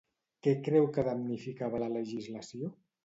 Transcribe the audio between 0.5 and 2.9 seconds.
creu que damnificava la legislació?